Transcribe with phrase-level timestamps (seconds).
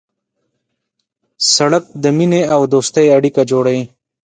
[1.53, 3.83] سړک د مینې او دوستۍ اړیکه جوړوي.